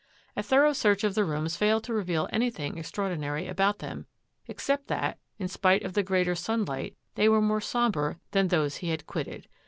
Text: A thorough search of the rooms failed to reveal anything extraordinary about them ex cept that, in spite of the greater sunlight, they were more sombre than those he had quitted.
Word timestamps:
A 0.35 0.41
thorough 0.41 0.73
search 0.73 1.03
of 1.03 1.13
the 1.13 1.23
rooms 1.23 1.55
failed 1.57 1.83
to 1.83 1.93
reveal 1.93 2.27
anything 2.33 2.75
extraordinary 2.79 3.47
about 3.47 3.77
them 3.77 4.07
ex 4.49 4.63
cept 4.63 4.87
that, 4.87 5.19
in 5.37 5.47
spite 5.47 5.83
of 5.83 5.93
the 5.93 6.01
greater 6.01 6.33
sunlight, 6.33 6.97
they 7.13 7.29
were 7.29 7.39
more 7.39 7.61
sombre 7.61 8.19
than 8.31 8.47
those 8.47 8.77
he 8.77 8.89
had 8.89 9.05
quitted. 9.05 9.47